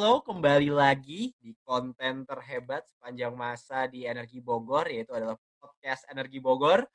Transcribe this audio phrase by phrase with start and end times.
[0.00, 6.40] Halo, kembali lagi di konten terhebat sepanjang masa di Energi Bogor, yaitu adalah podcast Energi
[6.40, 6.88] Bogor.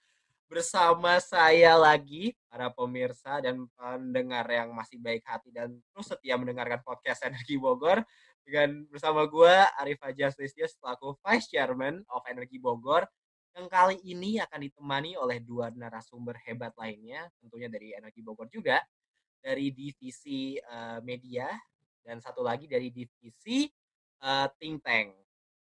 [0.49, 6.81] Bersama saya lagi, para pemirsa dan pendengar yang masih baik hati dan terus setia mendengarkan
[6.81, 8.01] podcast Energi Bogor.
[8.41, 13.05] Dengan bersama gue, Arif Hajar Listio, selaku Vice Chairman of Energi Bogor.
[13.53, 18.81] Yang kali ini akan ditemani oleh dua narasumber hebat lainnya, tentunya dari Energi Bogor juga,
[19.45, 21.53] dari divisi uh, media
[22.05, 23.65] dan satu lagi dari divisi
[24.21, 25.17] uh, think tank.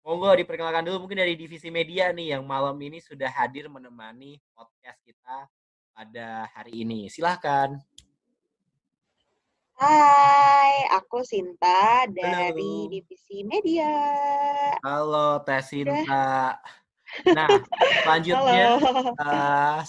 [0.07, 4.97] Monggo diperkenalkan dulu mungkin dari divisi media nih yang malam ini sudah hadir menemani podcast
[5.03, 5.45] kita
[5.91, 7.11] pada hari ini.
[7.11, 7.75] Silahkan.
[9.75, 12.91] Hai, aku Sinta dari Halo.
[12.91, 13.91] divisi media.
[14.79, 16.55] Halo Teh Sinta.
[17.27, 17.49] Nah,
[18.03, 18.79] selanjutnya
[19.19, 19.79] uh,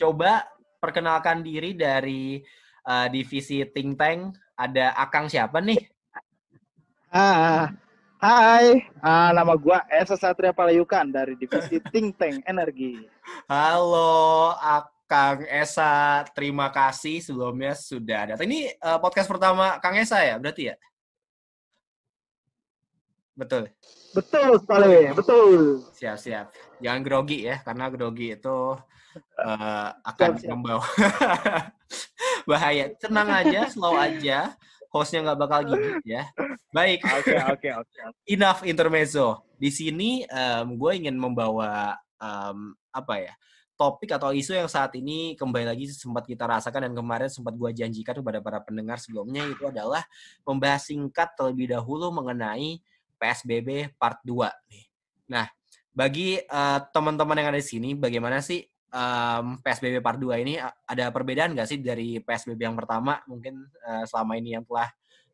[0.00, 0.48] coba
[0.80, 2.40] perkenalkan diri dari
[2.88, 5.90] uh, divisi think tank ada Akang siapa nih?
[7.10, 7.74] Ah,
[8.22, 13.02] hai, ah, nama gua Esa Satria Palayukan dari divisi Think Tank Energi.
[13.50, 18.46] Halo, Akang Esa, terima kasih sebelumnya sudah datang.
[18.46, 20.76] Ini uh, podcast pertama Kang Esa ya, berarti ya?
[23.34, 23.68] Betul.
[24.12, 25.82] Betul sekali, betul.
[25.96, 26.46] Siap, siap.
[26.80, 28.76] Jangan grogi ya, karena grogi itu
[29.42, 30.50] uh, akan siap, siap.
[30.52, 30.84] membawa
[32.48, 32.92] bahaya.
[32.98, 34.54] Tenang aja, slow aja.
[34.92, 36.28] Hostnya nggak bakal gigit ya.
[36.68, 37.00] Baik.
[37.20, 37.98] Oke, oke, oke.
[38.28, 39.48] Enough intermezzo.
[39.56, 43.34] Di sini um, gue ingin membawa um, apa ya?
[43.82, 47.70] topik atau isu yang saat ini kembali lagi sempat kita rasakan dan kemarin sempat gue
[47.74, 50.06] janjikan kepada para pendengar sebelumnya itu adalah
[50.46, 52.78] membahas singkat terlebih dahulu mengenai
[53.18, 54.84] PSBB part 2 nih.
[55.34, 55.50] Nah,
[55.90, 58.62] bagi uh, teman-teman yang ada di sini bagaimana sih
[58.92, 64.04] um, PSBB Part 2 ini ada perbedaan nggak sih dari PSBB yang pertama mungkin uh,
[64.04, 64.92] selama ini yang telah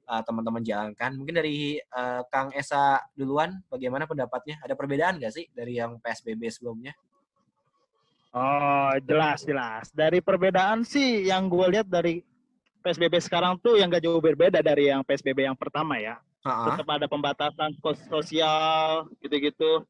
[0.09, 1.11] uh, teman-teman jalankan?
[1.19, 4.63] Mungkin dari uh, Kang Esa duluan, bagaimana pendapatnya?
[4.65, 6.97] Ada perbedaan nggak sih dari yang PSBB sebelumnya?
[8.33, 9.89] Oh, jelas, jelas.
[9.91, 12.21] Dari perbedaan sih yang gue lihat dari
[12.85, 16.21] PSBB sekarang tuh yang gak jauh berbeda dari yang PSBB yang pertama ya.
[16.45, 16.77] Uh-huh.
[16.77, 17.75] Tetap ada pembatasan
[18.07, 19.83] sosial gitu-gitu.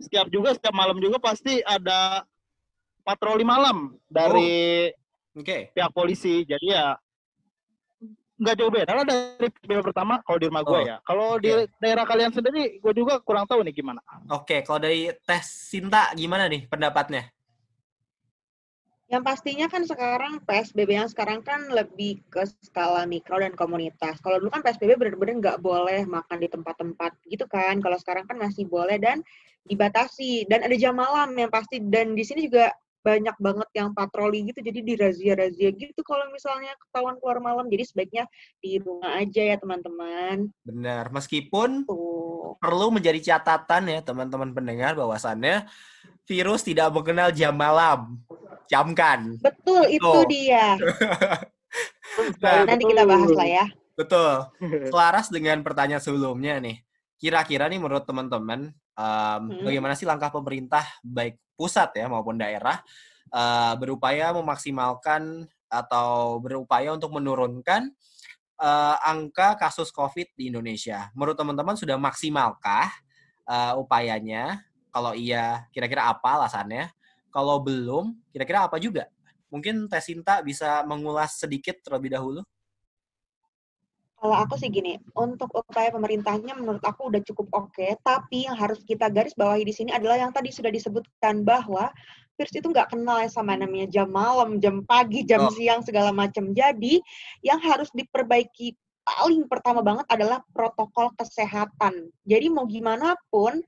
[0.00, 2.26] Setiap juga, setiap malam juga pasti ada
[3.04, 4.88] patroli malam dari
[5.36, 5.44] oh.
[5.44, 5.70] okay.
[5.70, 6.42] pihak polisi.
[6.48, 6.96] Jadi ya
[8.34, 10.82] nggak jauh beda lah dari PSBB pertama kalau di rumah gue oh.
[10.82, 10.96] ya.
[11.06, 11.42] Kalau okay.
[11.44, 14.00] di daerah kalian sendiri, gue juga kurang tahu nih gimana.
[14.32, 14.60] Oke, okay.
[14.66, 17.30] kalau dari tes Sinta gimana nih pendapatnya?
[19.04, 24.18] Yang pastinya kan sekarang PSBB yang sekarang kan lebih ke skala mikro dan komunitas.
[24.18, 27.78] Kalau dulu kan PSBB benar-benar nggak boleh makan di tempat-tempat gitu kan.
[27.84, 29.20] Kalau sekarang kan masih boleh dan
[29.68, 32.72] dibatasi dan ada jam malam yang pasti dan di sini juga
[33.04, 37.68] banyak banget yang patroli gitu jadi dirazia-razia gitu kalau misalnya ketahuan keluar malam.
[37.68, 38.24] Jadi sebaiknya
[38.64, 40.48] di rumah aja ya teman-teman.
[40.64, 42.56] Benar meskipun Tuh.
[42.56, 45.68] perlu menjadi catatan ya teman-teman pendengar bahwasannya
[46.24, 48.16] virus tidak mengenal jam malam.
[48.64, 50.24] Camkan betul itu Tuh.
[50.24, 50.66] dia.
[52.38, 53.66] Nah, nanti kita bahas lah ya.
[53.98, 54.46] Betul.
[54.90, 56.82] Selaras dengan pertanyaan sebelumnya nih.
[57.18, 59.62] Kira-kira nih menurut teman-teman um, hmm.
[59.66, 62.82] bagaimana sih langkah pemerintah baik pusat ya maupun daerah
[63.30, 67.90] uh, berupaya memaksimalkan atau berupaya untuk menurunkan
[68.62, 71.10] uh, angka kasus COVID di Indonesia.
[71.18, 72.90] Menurut teman-teman sudah maksimalkah
[73.48, 74.62] uh, upayanya?
[74.94, 76.86] Kalau iya, kira-kira apa alasannya?
[77.34, 79.10] Kalau belum, kira-kira apa juga?
[79.50, 82.46] Mungkin Tesinta bisa mengulas sedikit terlebih dahulu.
[84.24, 88.56] Kalau aku sih gini, untuk upaya pemerintahnya menurut aku udah cukup oke, okay, tapi yang
[88.56, 91.92] harus kita garis bawahi di sini adalah yang tadi sudah disebutkan bahwa
[92.40, 95.52] virus itu nggak kenal ya sama namanya jam malam, jam pagi, jam oh.
[95.52, 96.56] siang segala macam.
[96.56, 97.04] Jadi
[97.44, 98.72] yang harus diperbaiki
[99.04, 102.08] paling pertama banget adalah protokol kesehatan.
[102.24, 103.60] Jadi mau gimana pun,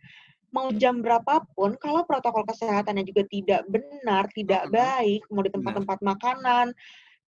[0.56, 6.72] mau jam berapapun, kalau protokol kesehatannya juga tidak benar, tidak baik, mau di tempat-tempat makanan,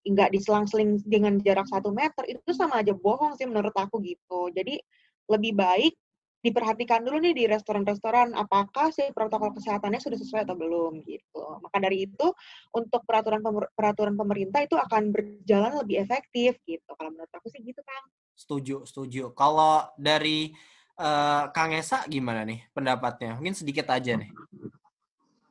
[0.04, 4.52] nggak diselang-seling dengan jarak satu meter itu sama aja bohong sih menurut aku gitu.
[4.54, 4.80] Jadi
[5.28, 5.94] lebih baik
[6.38, 11.44] diperhatikan dulu nih di restoran-restoran apakah sih protokol kesehatannya sudah sesuai atau belum gitu.
[11.60, 12.28] Maka dari itu
[12.72, 13.42] untuk peraturan
[13.74, 16.88] peraturan pemerintah itu akan berjalan lebih efektif gitu.
[16.96, 18.06] Kalau menurut aku sih gitu kang.
[18.38, 19.34] Setuju setuju.
[19.34, 20.54] Kalau dari
[21.02, 23.36] uh, Kang Esa gimana nih pendapatnya?
[23.36, 24.30] Mungkin sedikit aja nih.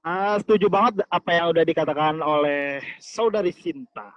[0.06, 4.14] Uh, setuju banget apa yang udah dikatakan oleh saudari Sinta.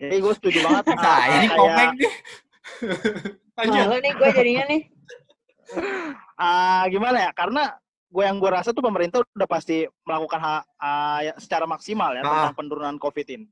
[0.00, 0.84] Jadi gue setuju banget.
[0.98, 1.58] Nah, ini kayak...
[1.58, 2.12] komen nih.
[3.70, 4.82] Malu nih gue jadinya nih.
[6.38, 7.30] Uh, gimana ya?
[7.32, 7.72] Karena
[8.12, 12.26] gue yang gue rasa tuh pemerintah udah pasti melakukan ha, uh, secara maksimal ya ah.
[12.28, 13.46] tentang penurunan COVID ini.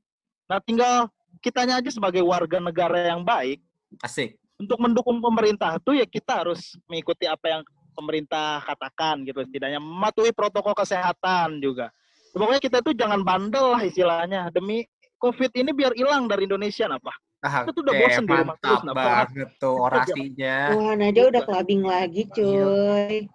[0.51, 1.09] Nah, tinggal
[1.39, 3.63] kitanya aja sebagai warga negara yang baik.
[3.99, 4.39] Asik.
[4.61, 7.61] untuk mendukung pemerintah itu ya kita harus mengikuti apa yang
[7.97, 11.89] pemerintah katakan gitu setidaknya mematuhi protokol kesehatan juga
[12.31, 14.85] pokoknya kita tuh jangan bandel lah istilahnya demi
[15.21, 18.81] covid ini biar hilang dari Indonesia napa Ah, kita tuh udah bosen di rumah terus
[18.85, 20.57] napa banget tuh orasinya.
[20.77, 23.25] Tuhan aja udah clubbing lagi cuy.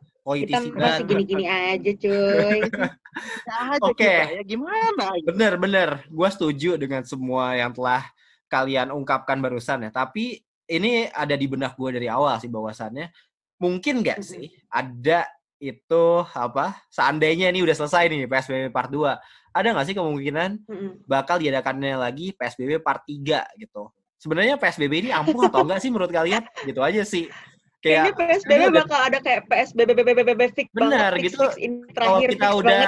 [0.47, 2.61] Kita masih gini-gini aja cuy.
[3.83, 4.19] Oke, okay.
[4.39, 5.11] ya gimana?
[5.27, 8.07] Bener bener, gue setuju dengan semua yang telah
[8.47, 9.91] kalian ungkapkan barusan ya.
[9.91, 10.39] Tapi
[10.71, 13.11] ini ada di benak gue dari awal sih bahwasannya.
[13.59, 16.05] Mungkin nggak sih ada itu
[16.37, 19.09] apa seandainya ini udah selesai nih PSBB part 2
[19.57, 20.51] ada nggak sih kemungkinan
[21.09, 23.89] bakal diadakannya lagi PSBB part 3 gitu
[24.21, 27.33] sebenarnya PSBB ini ampuh atau enggak sih menurut kalian gitu aja sih
[27.81, 31.73] kayak Kayaknya PSBB udah, bakal ada kayak PSBB BBB fix benar banget, gitu fix, fix
[31.97, 32.81] kalau kita udah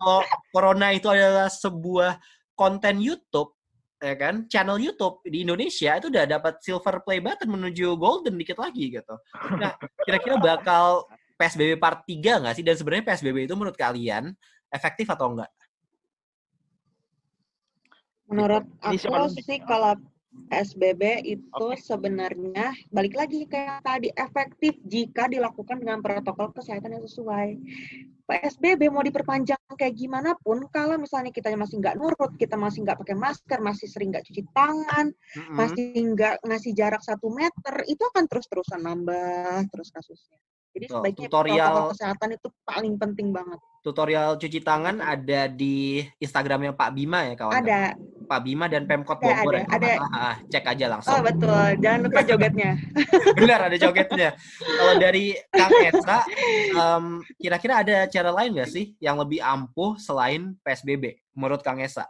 [0.00, 0.20] kalau
[0.50, 2.18] corona itu adalah sebuah
[2.58, 3.54] konten YouTube
[4.00, 8.56] ya kan channel YouTube di Indonesia itu udah dapat silver play button menuju golden dikit
[8.56, 9.14] lagi gitu.
[9.60, 9.76] Nah,
[10.08, 11.04] kira-kira bakal
[11.36, 12.64] PSBB part 3 nggak sih?
[12.64, 14.32] Dan sebenarnya PSBB itu menurut kalian
[14.72, 15.52] efektif atau enggak?
[18.30, 19.98] Menurut aku sih kalau
[20.30, 27.58] PSBB itu sebenarnya balik lagi kayak tadi efektif jika dilakukan dengan protokol kesehatan yang sesuai.
[28.30, 33.02] PSBB mau diperpanjang kayak gimana pun, kalau misalnya kita masih nggak nurut, kita masih nggak
[33.02, 35.54] pakai masker, masih sering nggak cuci tangan, mm-hmm.
[35.58, 40.38] masih nggak ngasih jarak satu meter, itu akan terus-terusan nambah terus kasusnya.
[40.70, 43.58] Jadi Tuh, sebaiknya tutorial protokol kesehatan itu paling penting banget.
[43.80, 47.54] Tutorial cuci tangan ada di Instagramnya Pak Bima ya kawan?
[47.58, 47.80] Ada.
[48.30, 49.66] Pak Bima dan Pemkot Bogor ada, ya.
[49.66, 49.92] Ada.
[50.20, 51.18] Ah, cek aja langsung.
[51.18, 52.78] Oh betul, jangan lupa jogetnya.
[53.40, 54.38] Benar ada jogetnya.
[54.62, 56.18] Kalau dari Kang Esa,
[56.78, 62.06] um, kira-kira ada cara lain nggak sih yang lebih ampuh selain PSBB menurut Kang Esa?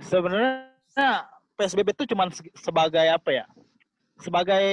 [0.00, 0.72] Sebenarnya
[1.60, 3.44] PSBB itu cuma sebagai apa ya?
[4.16, 4.64] Sebagai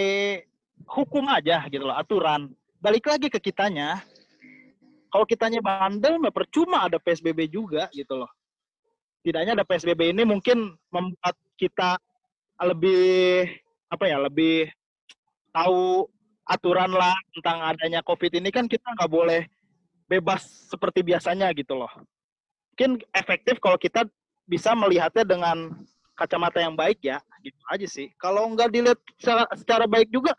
[0.88, 2.52] hukum aja gitu loh, aturan.
[2.80, 4.04] Balik lagi ke kitanya.
[5.08, 8.32] Kalau kitanya bandel, percuma ada PSBB juga gitu loh.
[9.24, 11.96] Tidaknya ada PSBB ini mungkin membuat kita
[12.60, 13.48] lebih
[13.88, 14.74] apa ya, lebih
[15.54, 16.10] tahu
[16.44, 19.48] aturan lah tentang adanya COVID ini kan kita nggak boleh
[20.10, 21.92] bebas seperti biasanya gitu loh.
[22.74, 24.04] Mungkin efektif kalau kita
[24.44, 25.72] bisa melihatnya dengan
[26.18, 28.08] kacamata yang baik ya, gitu aja sih.
[28.20, 30.34] Kalau nggak dilihat secara, secara baik juga,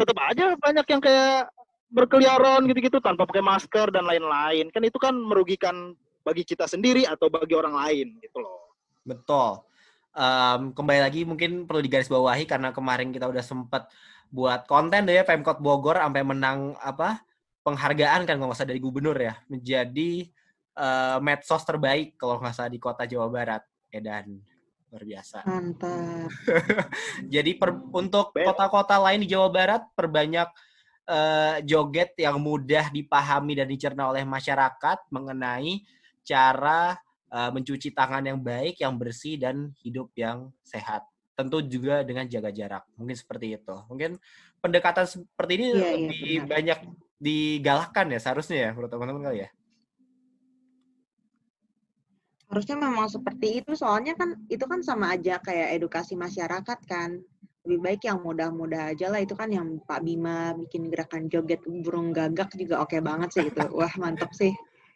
[0.00, 1.52] tetap aja banyak yang kayak
[1.90, 4.70] berkeliaran gitu-gitu tanpa pakai masker dan lain-lain.
[4.72, 5.92] Kan itu kan merugikan
[6.24, 8.76] bagi kita sendiri atau bagi orang lain gitu loh.
[9.04, 9.64] Betul.
[10.10, 13.86] Um, kembali lagi mungkin perlu digarisbawahi karena kemarin kita udah sempat
[14.30, 17.22] buat konten deh ya Pemkot Bogor sampai menang apa
[17.66, 20.26] penghargaan kan kalau nggak salah dari gubernur ya menjadi
[20.78, 24.38] uh, medsos terbaik kalau nggak salah di kota Jawa Barat ya dan
[24.90, 25.46] luar biasa.
[25.46, 26.28] Mantap.
[27.34, 30.50] Jadi per, untuk kota-kota lain di Jawa Barat perbanyak
[31.06, 35.86] uh, joget yang mudah dipahami dan dicerna oleh masyarakat mengenai
[36.26, 36.98] cara
[37.30, 41.06] uh, mencuci tangan yang baik, yang bersih dan hidup yang sehat.
[41.38, 42.84] Tentu juga dengan jaga jarak.
[42.98, 43.76] Mungkin seperti itu.
[43.88, 44.18] Mungkin
[44.60, 46.78] pendekatan seperti ini yeah, iya, lebih yeah, banyak
[47.20, 49.48] digalakkan ya seharusnya ya menurut teman-teman kali ya
[52.50, 57.22] harusnya memang seperti itu soalnya kan itu kan sama aja kayak edukasi masyarakat kan.
[57.62, 62.10] Lebih baik yang mudah-mudah aja lah itu kan yang Pak Bima bikin gerakan joget burung
[62.10, 63.62] gagak juga oke okay banget sih itu.
[63.70, 64.50] Wah mantap sih.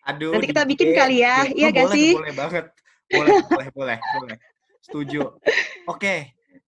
[0.05, 2.13] Aduh, nanti kita bikin kali ya iya gak sih?
[2.13, 2.67] boleh banget.
[3.09, 4.39] Boleh boleh boleh boleh.
[4.83, 5.21] Setuju.
[5.23, 5.49] Oke
[5.87, 6.19] okay.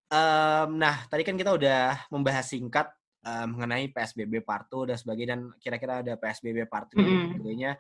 [0.09, 2.87] um, nah tadi kan kita udah membahas singkat
[3.27, 7.11] um, mengenai PSBB part 2 dan sebagainya dan kira-kira ada PSBB part 3 mm -hmm.
[7.11, 7.71] dan sebagainya.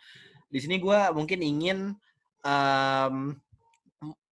[0.51, 1.79] Di sini gue mungkin ingin
[2.47, 3.35] um,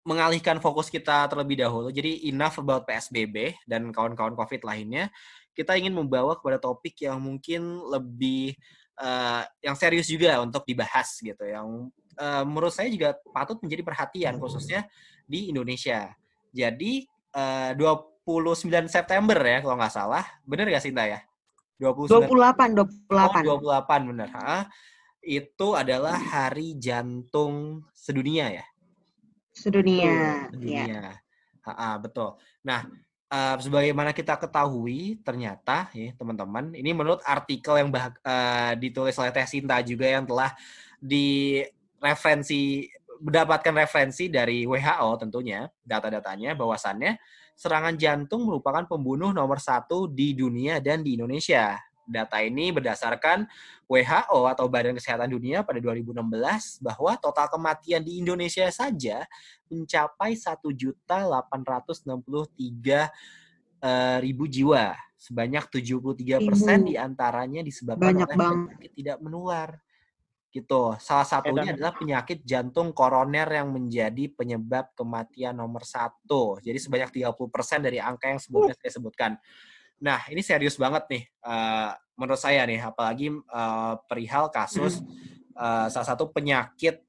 [0.07, 1.89] mengalihkan fokus kita terlebih dahulu.
[1.91, 5.11] Jadi enough about PSBB dan kawan-kawan COVID lainnya.
[5.57, 8.55] Kita ingin membawa kepada topik yang mungkin lebih
[9.01, 11.41] uh, yang serius juga untuk dibahas gitu.
[11.41, 11.91] Yang
[12.21, 14.85] uh, menurut saya juga patut menjadi perhatian khususnya
[15.25, 16.13] di Indonesia.
[16.53, 20.25] Jadi uh, 29 September ya kalau nggak salah.
[20.45, 21.25] Bener nggak Sinta ya?
[21.81, 22.29] 29.
[22.29, 23.51] 28, 28.
[23.51, 24.29] Oh, 28 bener.
[24.37, 24.69] Ha?
[25.25, 28.67] Itu adalah hari jantung sedunia ya.
[29.57, 30.49] Sedunia.
[30.53, 30.85] Sedunia.
[30.85, 31.09] Ya.
[31.65, 32.37] Ha, betul.
[32.61, 32.85] Nah,
[33.33, 39.33] uh, sebagaimana kita ketahui, ternyata ya teman-teman, ini menurut artikel yang bah, uh, ditulis oleh
[39.33, 40.53] Teh Sinta juga yang telah
[41.01, 42.85] direferensi
[43.25, 47.17] mendapatkan referensi dari WHO tentunya data-datanya bahwasannya
[47.55, 53.49] serangan jantung merupakan pembunuh nomor satu di dunia dan di Indonesia Data ini berdasarkan
[53.89, 59.25] WHO atau Badan Kesehatan Dunia pada 2016 bahwa total kematian di Indonesia saja
[59.69, 63.09] mencapai 1.863 uh,
[63.85, 64.97] uh, ribu jiwa.
[65.21, 68.59] Sebanyak 73 persen di antaranya disebabkan Banyak oleh bang.
[68.69, 69.81] penyakit tidak menular.
[70.55, 70.83] Gitu.
[71.03, 76.63] Salah satunya adalah penyakit jantung koroner yang menjadi penyebab kematian nomor satu.
[76.63, 79.35] Jadi sebanyak 30 persen dari angka yang sebelumnya saya sebutkan.
[80.05, 85.01] Nah, ini serius banget nih uh, menurut saya nih, apalagi uh, perihal kasus
[85.57, 87.01] uh, salah satu penyakit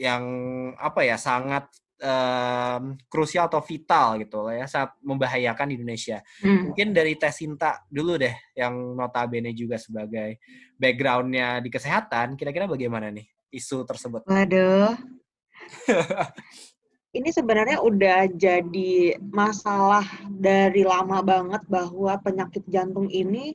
[0.00, 0.24] yang
[0.80, 1.68] apa ya sangat
[2.00, 6.18] um, krusial atau vital gitu ya sangat membahayakan di Indonesia.
[6.40, 6.72] Hmm.
[6.72, 10.40] Mungkin dari tes Sinta dulu deh yang notabene juga sebagai
[10.80, 14.24] backgroundnya di kesehatan, kira-kira bagaimana nih isu tersebut?
[14.24, 14.96] Waduh.
[17.10, 23.50] ini sebenarnya udah jadi masalah dari lama banget bahwa penyakit jantung ini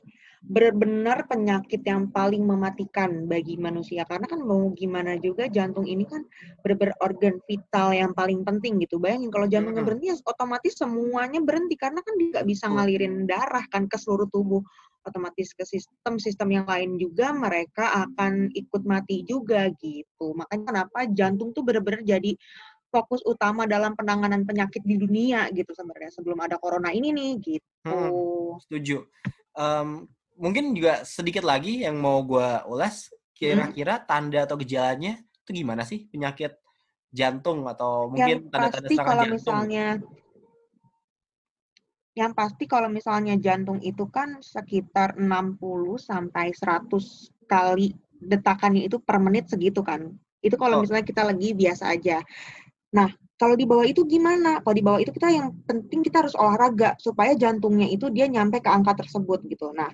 [0.46, 4.06] benar-benar penyakit yang paling mematikan bagi manusia.
[4.06, 6.22] Karena kan mau gimana juga jantung ini kan
[6.62, 9.02] benar-benar organ vital yang paling penting gitu.
[9.02, 11.74] Bayangin kalau jantungnya berhenti ya otomatis semuanya berhenti.
[11.74, 14.62] Karena kan dia nggak bisa ngalirin darah kan ke seluruh tubuh.
[15.06, 20.34] Otomatis ke sistem-sistem yang lain juga mereka akan ikut mati juga gitu.
[20.34, 22.34] Makanya kenapa jantung tuh benar-benar jadi
[22.90, 27.66] fokus utama dalam penanganan penyakit di dunia gitu sebenarnya sebelum ada corona ini nih gitu.
[27.84, 29.06] Hmm, setuju.
[29.56, 35.84] Um, mungkin juga sedikit lagi yang mau gue ulas kira-kira tanda atau gejalanya itu gimana
[35.84, 36.56] sih penyakit
[37.12, 39.86] jantung atau mungkin tanda-tanda serangan kalau jantung misalnya
[42.16, 45.60] yang pasti kalau misalnya jantung itu kan sekitar 60
[46.00, 46.88] sampai 100
[47.44, 50.16] kali detakannya itu per menit segitu kan.
[50.40, 50.82] Itu kalau oh.
[50.82, 52.24] misalnya kita lagi biasa aja.
[52.96, 54.64] Nah, kalau di bawah itu gimana?
[54.64, 58.64] Kalau di bawah itu kita yang penting kita harus olahraga supaya jantungnya itu dia nyampe
[58.64, 59.76] ke angka tersebut gitu.
[59.76, 59.92] Nah,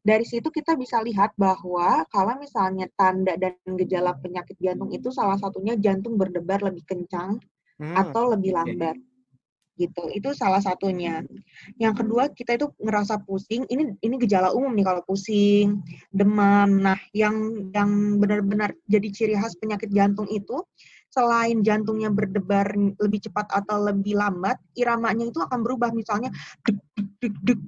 [0.00, 5.36] dari situ kita bisa lihat bahwa kalau misalnya tanda dan gejala penyakit jantung itu salah
[5.36, 7.36] satunya jantung berdebar lebih kencang
[7.76, 7.92] hmm.
[7.92, 8.96] atau lebih lambat.
[9.76, 10.02] Gitu.
[10.10, 11.22] Itu salah satunya.
[11.76, 13.68] Yang kedua, kita itu ngerasa pusing.
[13.68, 16.82] Ini ini gejala umum nih kalau pusing, demam.
[16.82, 20.64] Nah, yang yang benar-benar jadi ciri khas penyakit jantung itu
[21.08, 25.90] selain jantungnya berdebar lebih cepat atau lebih lambat, iramanya itu akan berubah.
[25.92, 26.28] Misalnya
[26.64, 26.78] deg,
[27.20, 27.60] deg, deg,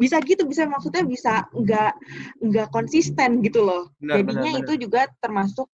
[0.00, 1.92] bisa gitu bisa maksudnya bisa nggak
[2.40, 3.92] nggak konsisten gitu loh.
[4.00, 5.68] Benar, jadinya benar, itu juga termasuk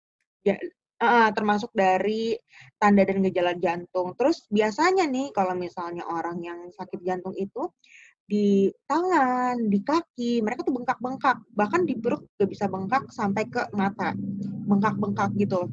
[0.43, 0.57] ya
[1.03, 2.37] uh, termasuk dari
[2.81, 4.17] tanda dan gejala jantung.
[4.17, 7.69] Terus biasanya nih kalau misalnya orang yang sakit jantung itu
[8.27, 11.39] di tangan, di kaki, mereka tuh bengkak-bengkak.
[11.55, 14.13] Bahkan di perut juga bisa bengkak sampai ke mata.
[14.67, 15.71] Bengkak-bengkak gitu.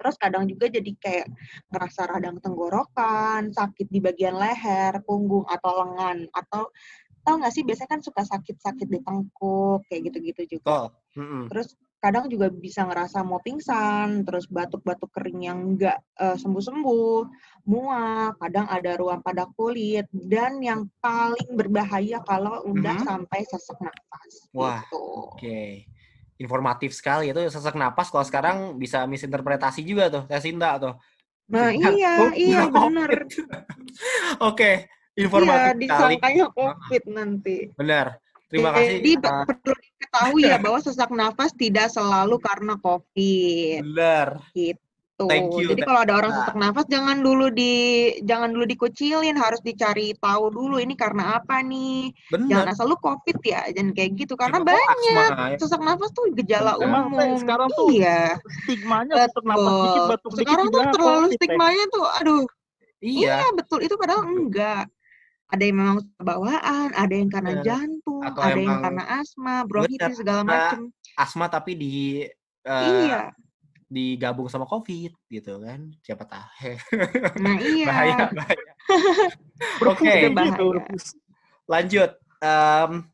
[0.00, 1.26] Terus kadang juga jadi kayak
[1.68, 6.24] ngerasa radang tenggorokan, sakit di bagian leher, punggung, atau lengan.
[6.32, 6.72] Atau
[7.20, 10.88] tau gak sih biasanya kan suka sakit-sakit di tengkuk, kayak gitu-gitu juga.
[10.88, 10.88] Oh.
[11.18, 11.42] Mm -hmm.
[11.52, 11.68] Terus
[12.00, 17.20] kadang juga bisa ngerasa mau pingsan, terus batuk-batuk kering yang enggak uh, sembuh-sembuh,
[17.68, 23.08] muak, kadang ada ruam pada kulit, dan yang paling berbahaya kalau udah mm -hmm.
[23.08, 24.32] sampai sesak nafas.
[24.56, 24.96] Wah, gitu.
[24.96, 25.36] oke.
[25.36, 25.84] Okay.
[26.40, 30.96] Informatif sekali itu sesak napas kalau sekarang bisa misinterpretasi juga tuh, tes Sinta tuh.
[31.52, 33.10] Nah iya, iya benar.
[34.48, 34.86] Oke,
[35.18, 37.56] informatif iya, disangkanya COVID nanti.
[37.74, 38.22] Benar.
[38.50, 38.98] Terima kasih.
[38.98, 43.80] Jadi uh, perlu diketahui ya bahwa sesak nafas tidak selalu karena COVID.
[43.86, 44.28] Benar.
[44.50, 45.26] Gitu.
[45.30, 45.70] Thank you.
[45.70, 47.74] Jadi kalau ada orang sesak nafas jangan dulu di
[48.26, 52.10] jangan dulu dikucilin, harus dicari tahu dulu ini karena apa nih.
[52.34, 52.48] Benar.
[52.50, 55.56] Jangan asal lu COVID ya, jangan kayak gitu karena Cuma banyak asma, ya.
[55.60, 57.06] sesak nafas tuh gejala Benar.
[57.06, 57.30] umum.
[57.38, 58.34] Sekarang tuh iya.
[58.66, 62.44] stigmanya sesak nafas dikit batuk Sekarang tuh terlalu COVID, stigmanya tuh aduh.
[63.00, 63.32] Iya.
[63.32, 64.84] iya betul itu padahal enggak
[65.50, 67.66] ada yang memang bawaan, ada yang karena Bener.
[67.66, 70.94] jantung, Atau ada yang karena asma, bronkitis segala macam.
[71.18, 71.94] Asma tapi di
[72.70, 73.22] uh, iya.
[73.90, 76.78] digabung sama covid gitu kan siapa tahu.
[77.42, 77.86] Nah iya.
[77.90, 78.72] Bahaya bahaya.
[79.90, 80.30] Oke.
[80.30, 80.30] Okay.
[81.70, 82.10] lanjut
[82.42, 83.06] um,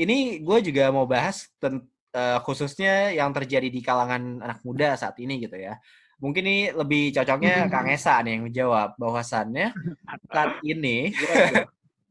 [0.00, 5.18] ini gue juga mau bahas ten, uh, khususnya yang terjadi di kalangan anak muda saat
[5.18, 5.76] ini gitu ya.
[6.20, 9.72] Mungkin ini lebih cocoknya Kang Esa nih yang menjawab bahwasannya
[10.34, 11.10] saat ini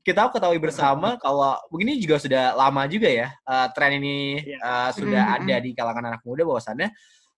[0.04, 5.24] kita ketahui bersama kalau begini juga sudah lama juga ya uh, tren ini uh, sudah
[5.24, 5.46] mm -hmm.
[5.46, 6.90] ada di kalangan anak muda bahwasannya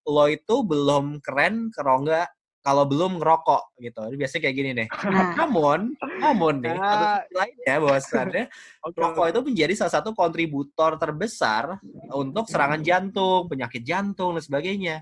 [0.07, 2.29] lo itu belum keren kalau enggak
[2.61, 4.01] kalau belum ngerokok gitu.
[4.05, 4.87] Jadi biasanya kayak gini nih.
[5.09, 5.33] Nah.
[5.33, 5.79] Namun,
[6.21, 7.17] namun nih, nah.
[7.33, 8.43] lainnya bahwasannya
[8.85, 9.01] okay.
[9.01, 11.81] rokok itu menjadi salah satu kontributor terbesar
[12.13, 15.01] untuk serangan jantung, penyakit jantung dan sebagainya.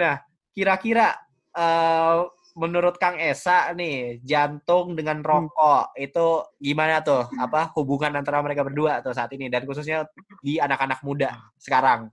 [0.00, 0.16] Nah,
[0.56, 1.12] kira-kira
[1.52, 6.06] uh, menurut Kang Esa nih jantung dengan rokok hmm.
[6.06, 6.26] itu
[6.62, 10.06] gimana tuh apa hubungan antara mereka berdua tuh saat ini dan khususnya
[10.40, 12.08] di anak-anak muda sekarang.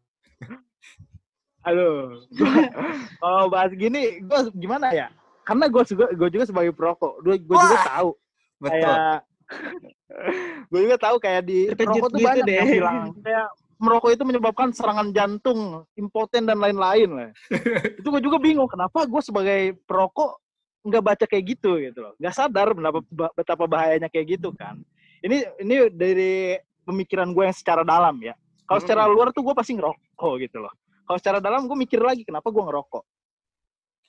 [1.62, 2.17] Halo,
[3.21, 5.13] kalau bahas gini, gue gimana ya?
[5.45, 8.10] Karena gue juga gue juga sebagai perokok, gue juga tahu.
[8.57, 8.81] Betul.
[8.81, 9.17] Kayak
[10.74, 12.57] gue juga tahu kayak di rokok tuh gitu banyak deh.
[12.57, 13.48] yang bilang kayak
[13.81, 17.29] merokok itu menyebabkan serangan jantung, impoten dan lain-lain lah.
[18.00, 20.38] itu gue juga bingung kenapa gue sebagai perokok
[20.85, 23.00] nggak baca kayak gitu gitu loh, nggak sadar betapa,
[23.33, 24.77] betapa bahayanya kayak gitu kan.
[25.21, 28.38] Ini ini dari pemikiran gue yang secara dalam ya.
[28.69, 28.85] Kalau hmm.
[28.85, 30.73] secara luar tuh gue pasti ngerokok gitu loh.
[31.05, 33.03] Kalau secara dalam gue mikir lagi kenapa gue ngerokok.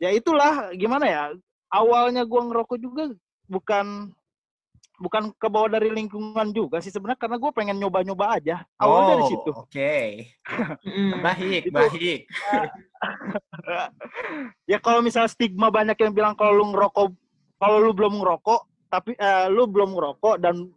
[0.01, 1.23] Ya itulah gimana ya.
[1.73, 3.13] Awalnya gue ngerokok juga
[3.49, 4.13] bukan
[5.03, 9.09] bukan ke bawah dari lingkungan juga sih sebenarnya karena gue pengen nyoba-nyoba aja awal oh,
[9.11, 9.51] dari situ.
[9.51, 10.07] Oke, okay.
[11.27, 12.31] baik, baik.
[14.71, 17.11] ya kalau misalnya stigma banyak yang bilang kalau lu ngerokok,
[17.59, 20.71] kalau lu belum ngerokok, tapi uh, lu belum ngerokok dan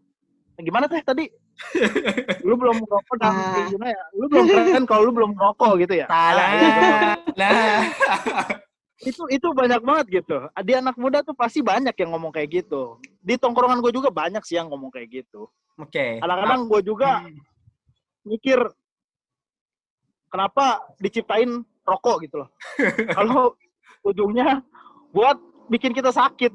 [0.57, 1.29] gimana teh tadi?
[2.47, 3.69] lu belum ngerokok dan nah.
[3.69, 4.03] gimana ya?
[4.17, 6.07] Lu belum keren kalau lu belum ngerokok gitu ya?
[6.09, 6.31] Nah,
[7.37, 7.85] nah
[9.03, 10.47] itu itu banyak banget gitu.
[10.63, 12.95] Di anak muda tuh pasti banyak yang ngomong kayak gitu.
[13.19, 15.51] Di tongkrongan gue juga banyak sih yang ngomong kayak gitu.
[15.75, 15.91] Oke.
[15.91, 16.11] Okay.
[16.23, 17.39] Kadang-kadang gue juga hmm.
[18.23, 18.59] mikir
[20.31, 22.49] kenapa diciptain rokok gitu loh.
[23.17, 23.59] Kalau
[24.07, 24.63] ujungnya
[25.11, 25.35] buat
[25.67, 26.53] bikin kita sakit.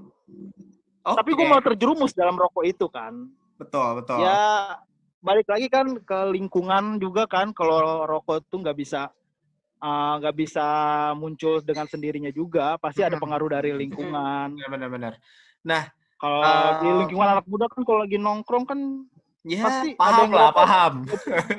[1.00, 1.16] Okay.
[1.16, 3.28] Tapi gue mau terjerumus dalam rokok itu kan.
[3.60, 4.24] Betul, betul.
[4.24, 4.80] Ya
[5.20, 9.12] balik lagi kan ke lingkungan juga kan kalau rokok tuh nggak bisa
[9.80, 10.66] nggak uh, bisa
[11.16, 14.60] muncul dengan sendirinya juga pasti ada pengaruh dari lingkungan.
[14.60, 15.16] Benar-benar
[15.60, 15.88] nah
[16.20, 18.80] kalau uh, di lingkungan anak muda kan kalau lagi nongkrong kan
[19.40, 20.94] ya pasti paham ada lah paham.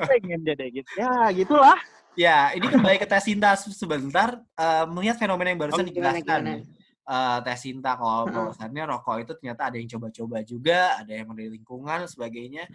[0.05, 0.89] Pengen jadi gitu.
[1.01, 1.79] Ya gitulah.
[2.13, 4.37] Ya ini kembali ke tes cinta sebentar.
[4.53, 6.67] Uh, melihat fenomena yang barusan oh, dijelaskan.
[7.01, 11.49] Uh, tes cinta kalau bahwasannya rokok itu ternyata ada yang coba-coba juga, ada yang dari
[11.49, 12.69] lingkungan sebagainya.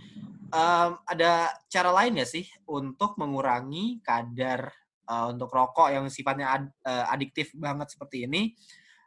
[0.51, 4.75] Um, ada cara lain ya sih untuk mengurangi kadar
[5.09, 8.53] uh, untuk rokok yang sifatnya ad, uh, adiktif banget seperti ini.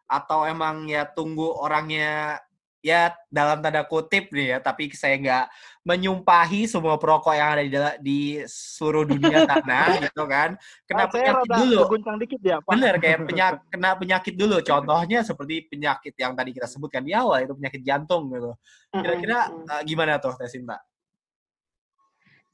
[0.10, 2.42] Atau emang ya tunggu orangnya
[2.80, 5.46] ya dalam tanda kutip nih ya tapi saya nggak
[5.84, 10.56] menyumpahi semua perokok yang ada di, di seluruh dunia tanah gitu kan.
[10.88, 11.80] Kena nah, penyakit dulu.
[12.20, 12.72] dikit ya, Pak.
[12.72, 14.58] bener kayak penyak, kena penyakit dulu.
[14.64, 18.52] Contohnya seperti penyakit yang tadi kita sebutkan di awal itu penyakit jantung gitu.
[18.94, 20.78] Kira-kira uh, gimana tuh Tesinta?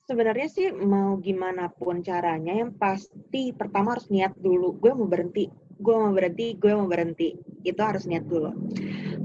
[0.05, 4.77] Sebenarnya sih mau gimana pun caranya yang pasti pertama harus niat dulu.
[4.77, 5.49] Gue mau berhenti,
[5.81, 7.33] gue mau berhenti, gue mau berhenti.
[7.65, 8.53] Itu harus niat dulu.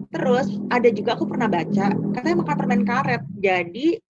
[0.09, 3.23] Terus ada juga aku pernah baca katanya makan permen karet.
[3.37, 4.01] Jadi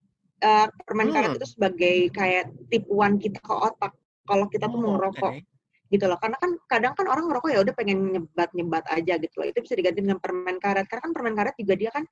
[0.47, 1.15] uh, permen hmm.
[1.19, 3.91] karet itu sebagai kayak tipuan kita ke otak
[4.23, 5.33] kalau kita tuh oh, mau ngerokok.
[5.35, 5.49] Okay
[5.91, 9.43] gitu loh karena kan kadang kan orang ngerokok ya udah pengen nyebat nyebat aja gitu
[9.43, 12.07] loh itu bisa diganti dengan permen karet karena kan permen karet juga dia kan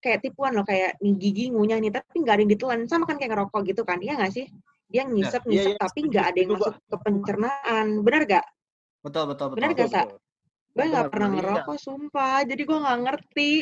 [0.00, 2.80] kayak tipuan loh kayak nih gigi ngunyah nih tapi nggak ada yang ditelan.
[2.88, 4.46] Sama kan kayak ngerokok gitu kan iya nggak sih?
[4.90, 7.86] Dia ngisep nah, ngisep iya, iya, tapi nggak ada yang masuk ke pencernaan.
[8.02, 8.46] Benar gak
[9.00, 10.02] betul betul betul benar gak sa?
[10.70, 12.38] gue nggak pernah ngerokok sumpah.
[12.44, 13.52] Jadi gue nggak ngerti.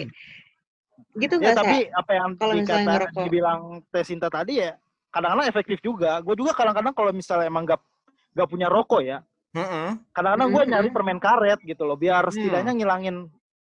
[0.98, 1.20] Hmm.
[1.22, 3.22] gitu nggak ya, tapi apa yang kalau misalnya ngerokok.
[3.22, 4.74] dibilang Tesinta tadi ya
[5.14, 6.18] kadang-kadang efektif juga.
[6.27, 7.81] Gue juga kadang-kadang kalau misalnya emang nggak
[8.35, 9.18] nggak punya rokok ya
[10.12, 13.16] kadang-kadang gue nyari permen karet gitu loh biar setidaknya ngilangin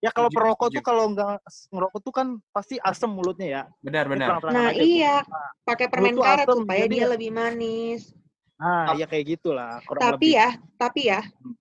[0.05, 1.40] Ya kalau perokok tuh kalau nggak
[1.73, 3.62] ngerokok tuh kan pasti asem mulutnya ya.
[3.81, 4.37] Benar benar.
[4.53, 5.25] Nah iya,
[5.64, 8.12] pakai permen karet supaya dia lebih manis.
[8.61, 9.81] Nah, ya kayak gitulah.
[9.81, 10.37] Tapi lebih.
[10.37, 11.55] ya, tapi ya, hmm.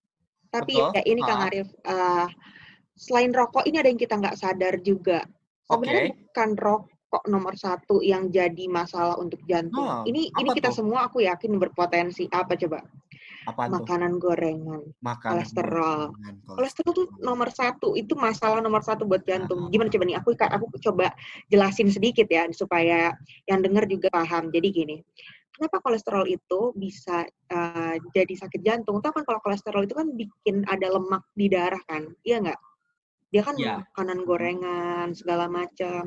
[0.51, 0.95] tapi Betul?
[0.95, 1.47] ya ini Kang ah.
[1.49, 2.27] Arif, uh,
[2.93, 5.23] selain rokok ini ada yang kita nggak sadar juga.
[5.63, 6.19] Sebenarnya okay.
[6.27, 9.87] bukan rokok nomor satu yang jadi masalah untuk jantung.
[9.87, 10.83] Oh, ini ini kita tuh?
[10.83, 12.29] semua aku yakin berpotensi.
[12.29, 12.83] Apa coba?
[13.43, 14.19] Apa makanan tuh?
[14.29, 15.99] gorengan, makanan kolesterol.
[16.15, 19.67] Gorengan, kolesterol tuh nomor satu, itu masalah nomor satu buat jantung.
[19.67, 20.17] Gimana coba nih?
[20.19, 21.11] Aku aku coba
[21.51, 23.11] jelasin sedikit ya supaya
[23.47, 24.51] yang dengar juga paham.
[24.51, 24.95] Jadi gini,
[25.55, 29.03] kenapa kolesterol itu bisa uh, jadi sakit jantung?
[29.03, 32.59] Tahu kan kalau kolesterol itu kan bikin ada lemak di darah kan, iya nggak?
[33.33, 33.81] Dia kan yeah.
[33.81, 36.05] makanan gorengan segala macam.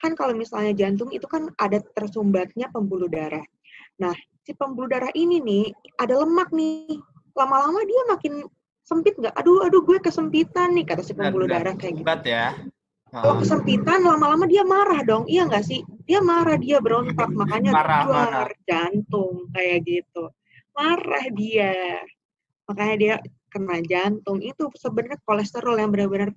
[0.00, 3.44] Kan kalau misalnya jantung itu kan ada tersumbatnya pembuluh darah.
[4.00, 5.66] Nah, si pembuluh darah ini nih
[5.98, 6.98] ada lemak nih.
[7.32, 8.32] Lama-lama dia makin
[8.84, 9.32] sempit nggak?
[9.38, 12.28] Aduh aduh gue kesempitan nih kata si pembuluh benar, darah kayak gitu.
[12.28, 12.48] ya?
[13.12, 13.98] Kalau kesempitan?
[14.04, 15.24] Lama-lama dia marah dong.
[15.28, 15.80] Iya nggak sih?
[16.08, 17.30] Dia marah dia berontak.
[17.40, 18.48] Makanya marah, marah.
[18.66, 20.32] jantung kayak gitu.
[20.74, 22.02] Marah dia.
[22.66, 23.14] Makanya dia
[23.52, 24.40] kena jantung.
[24.40, 26.32] Itu sebenarnya kolesterol yang benar-benar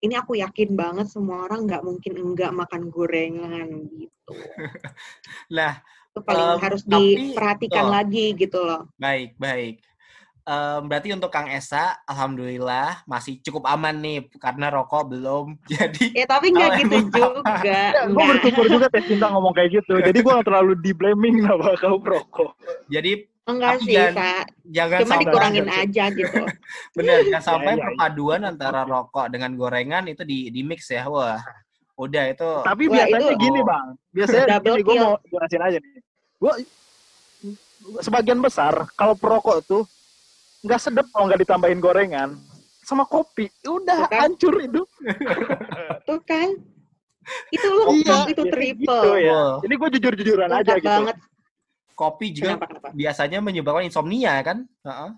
[0.00, 4.32] ini aku yakin banget semua orang nggak mungkin enggak makan gorengan gitu.
[5.56, 5.76] nah,
[6.10, 8.90] itu paling um, harus tapi, diperhatikan oh, lagi gitu loh.
[8.98, 9.78] Baik, baik.
[10.42, 16.06] Um, berarti untuk Kang Esa, alhamdulillah masih cukup aman nih karena rokok belum jadi.
[16.10, 17.94] Ya tapi nggak gitu juga.
[17.94, 20.02] ya, gue bersyukur juga tes cinta ngomong kayak gitu.
[20.02, 22.58] Jadi gue nggak terlalu di blaming sama kau rokok.
[22.90, 24.46] Jadi Enggak sih, jangan.
[24.62, 26.42] Jangan Cuma sampai dikurangin aja gitu.
[26.94, 28.48] Bener, jangan sampai ya, ya, perpaduan ya.
[28.54, 31.10] antara rokok dengan gorengan itu di di mix ya.
[31.10, 31.42] Wah,
[32.00, 32.50] Udah itu.
[32.64, 33.86] Tapi Wah, biasanya itu, gini, Bang.
[34.16, 35.99] Biasanya gini, gue mau jelasin aja nih.
[36.40, 36.52] Gue
[38.00, 39.82] sebagian besar kalau perokok tuh
[40.64, 42.36] nggak sedep kalau nggak ditambahin gorengan
[42.84, 44.28] sama kopi udah kan?
[44.28, 44.82] hancur itu
[46.08, 46.52] tuh kan
[47.54, 49.42] itu lu iya, itu iya, triple gitu ya.
[49.64, 51.16] ini gue jujur jujuran aja gitu banget.
[51.94, 52.88] kopi juga kenapa, kenapa?
[52.96, 55.10] biasanya menyebabkan insomnia kan uh -uh.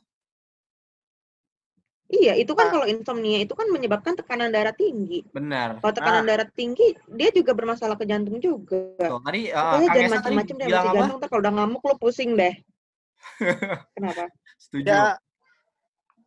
[2.12, 2.72] Iya, itu kan nah.
[2.76, 5.24] kalau insomnia itu kan menyebabkan tekanan darah tinggi.
[5.32, 5.80] Benar.
[5.80, 6.36] Kalau tekanan nah.
[6.36, 8.92] darah tinggi, dia juga bermasalah ke jantung juga.
[9.00, 11.18] Tuh, tadi uh, jangan macam-macam deh masih jantung.
[11.18, 12.54] Ntar kalau udah ngamuk lo pusing deh.
[13.96, 14.28] Kenapa?
[14.60, 14.92] Setuju.
[14.92, 15.16] Ya,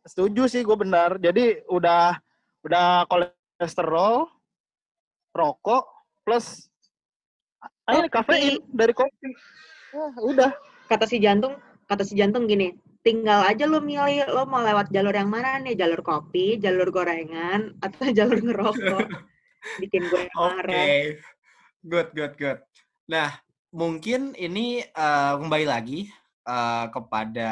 [0.02, 1.22] setuju sih gue benar.
[1.22, 2.18] Jadi udah
[2.66, 4.26] udah kolesterol,
[5.30, 5.86] rokok
[6.26, 6.66] plus
[7.86, 9.30] ayo kafein dari kopi.
[9.94, 10.50] Ah, udah.
[10.90, 11.54] Kata si jantung,
[11.86, 12.74] kata si jantung gini,
[13.06, 15.78] tinggal aja lo milih lo mau lewat jalur yang mana nih?
[15.78, 19.06] Jalur kopi jalur gorengan atau jalur ngerokok?
[19.82, 20.66] Bikin gue marah.
[20.66, 20.74] Oke.
[20.74, 21.02] Okay.
[21.86, 22.58] good good good.
[23.06, 23.30] Nah
[23.70, 26.10] mungkin ini uh, kembali lagi
[26.50, 27.50] uh, kepada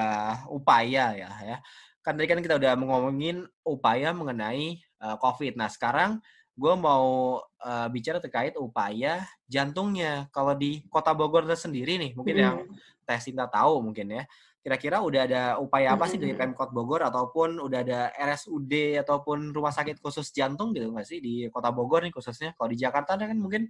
[0.51, 1.57] upaya ya ya.
[2.03, 5.55] Kan tadi kan kita udah ngomongin upaya mengenai uh, covid.
[5.55, 6.19] Nah sekarang
[6.59, 10.27] gue mau uh, bicara terkait upaya jantungnya.
[10.35, 12.43] Kalau di kota Bogor sendiri nih mungkin hmm.
[12.43, 12.59] yang
[13.07, 14.25] tes Sinta tahu mungkin ya
[14.65, 19.69] kira-kira udah ada upaya apa sih dari Pemkot Bogor ataupun udah ada RSUD ataupun rumah
[19.69, 22.57] sakit khusus jantung gitu nggak sih di Kota Bogor nih khususnya?
[22.57, 23.69] Kalau di Jakarta kan mungkin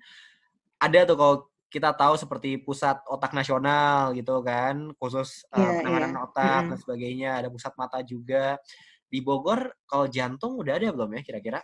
[0.79, 6.15] ada tuh kalau kita tahu seperti pusat otak nasional gitu kan, khusus uh, yeah, penanganan
[6.15, 6.25] yeah.
[6.31, 6.69] otak mm.
[6.71, 8.55] dan sebagainya, ada pusat mata juga.
[9.11, 11.59] Di Bogor kalau jantung udah ada belum ya kira-kira?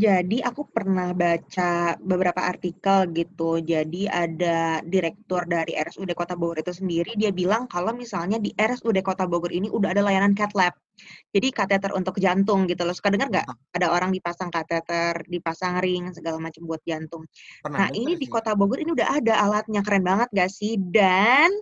[0.00, 3.60] Jadi aku pernah baca beberapa artikel gitu.
[3.60, 8.96] Jadi ada direktur dari RSUD Kota Bogor itu sendiri dia bilang kalau misalnya di RSUD
[9.04, 10.72] Kota Bogor ini udah ada layanan cat lab.
[11.36, 12.96] Jadi kateter untuk jantung gitu loh.
[12.96, 13.76] Suka dengar nggak?
[13.76, 17.28] Ada orang dipasang kateter, dipasang ring segala macam buat jantung.
[17.60, 20.80] Pernah nah ini di Kota Bogor ini udah ada alatnya keren banget gak sih?
[20.80, 21.52] Dan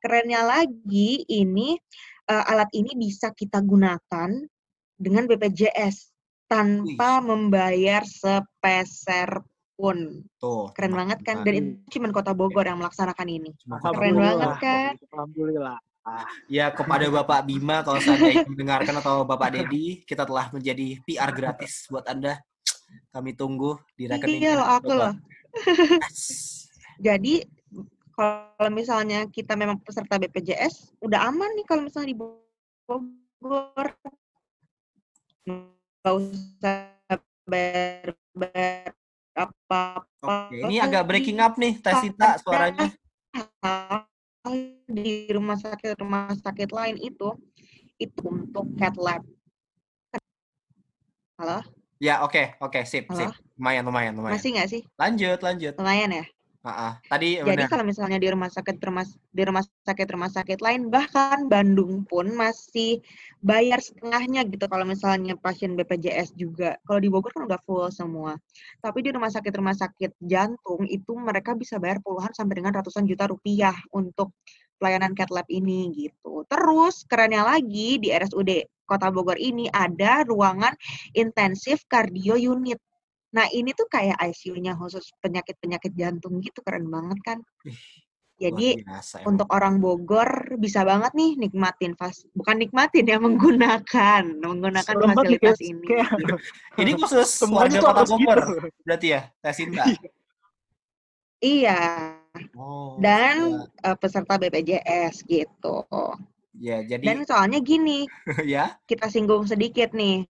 [0.00, 1.76] kerennya lagi ini
[2.32, 4.30] uh, alat ini bisa kita gunakan
[4.96, 6.13] dengan BPJS
[6.54, 7.26] tanpa Wih.
[7.26, 9.42] membayar sepeser
[9.74, 10.22] pun.
[10.38, 10.70] Tuh.
[10.70, 11.42] Keren banget kan?
[11.42, 13.50] Dan itu cuma Kota Bogor yang melaksanakan ini.
[13.66, 14.92] Keren banget kan?
[15.10, 15.82] Alhamdulillah.
[16.46, 21.90] Ya kepada Bapak Bima kalau saya mendengarkan atau Bapak Dedi, kita telah menjadi PR gratis
[21.90, 22.38] buat Anda.
[23.10, 24.38] Kami tunggu di rekening.
[24.38, 25.14] Iya loh, aku loh.
[27.02, 27.42] Jadi
[28.14, 33.90] kalau misalnya kita memang peserta BPJS, udah aman nih kalau misalnya di Bogor
[36.04, 36.92] nggak usah
[37.48, 38.92] bayar, bayar
[39.32, 42.92] apa apa Oke, ini agak breaking up nih Tesita suaranya.
[44.84, 47.32] di rumah sakit rumah sakit lain itu
[47.96, 49.24] itu untuk cat lab.
[51.40, 51.64] Halo?
[51.96, 53.24] Ya oke okay, oke okay, sip halo?
[53.24, 53.28] sip.
[53.56, 54.36] Lumayan lumayan lumayan.
[54.36, 54.82] Masih nggak sih?
[55.00, 55.72] Lanjut lanjut.
[55.80, 56.24] Lumayan ya
[56.64, 60.88] Uh, tadi jadi kalau misalnya di rumah sakit rumah di rumah sakit rumah sakit lain
[60.88, 63.04] bahkan Bandung pun masih
[63.44, 66.80] bayar setengahnya gitu kalau misalnya pasien BPJS juga.
[66.88, 68.40] Kalau di Bogor kan udah full semua.
[68.80, 73.04] Tapi di rumah sakit rumah sakit jantung itu mereka bisa bayar puluhan sampai dengan ratusan
[73.04, 74.32] juta rupiah untuk
[74.80, 76.48] pelayanan cat lab ini gitu.
[76.48, 80.72] Terus kerennya lagi di RSUD Kota Bogor ini ada ruangan
[81.12, 82.80] intensif kardio unit
[83.34, 87.38] Nah, ini tuh kayak ICU-nya khusus penyakit-penyakit jantung gitu, keren banget kan?
[88.34, 94.90] Jadi biasa, untuk orang Bogor bisa banget nih nikmatin pas bukan nikmatin ya menggunakan menggunakan
[94.90, 95.86] Serem fasilitas ya, ini.
[96.82, 98.54] ini khusus warga Kota Bogor gitu.
[98.82, 99.86] berarti ya, Tesinta.
[101.38, 101.80] iya.
[102.58, 103.94] Oh, Dan ya.
[103.94, 105.86] uh, peserta BPJS gitu.
[106.58, 108.10] Ya, jadi Dan soalnya gini.
[108.54, 108.74] ya.
[108.90, 110.26] Kita singgung sedikit nih.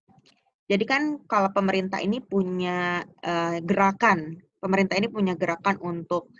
[0.65, 6.33] Jadi kan kalau pemerintah ini punya uh, gerakan, pemerintah ini punya gerakan untuk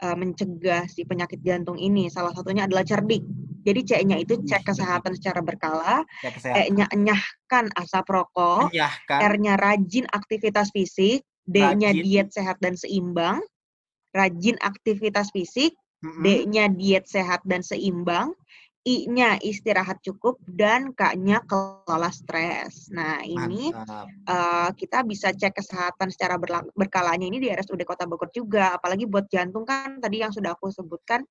[0.00, 2.08] uh, mencegah si penyakit jantung ini.
[2.08, 3.20] Salah satunya adalah cerdik.
[3.66, 6.06] Jadi C-nya itu cek kesehatan secara berkala,
[6.54, 8.70] E-nya enyahkan asap rokok,
[9.10, 13.42] R-nya rajin aktivitas fisik, D-nya diet sehat dan seimbang,
[14.14, 15.74] rajin aktivitas fisik,
[16.22, 18.38] D-nya diet sehat dan seimbang,
[18.86, 22.86] I-nya istirahat cukup dan K-nya kelola stres.
[22.94, 26.38] Nah, ini uh, kita bisa cek kesehatan secara
[26.70, 28.78] berkalanya ini di RSUD Kota Bogor juga.
[28.78, 31.26] Apalagi buat jantung kan tadi yang sudah aku sebutkan,